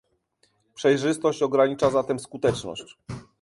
[0.75, 2.97] Przejrzystość ogranicza zatem skuteczność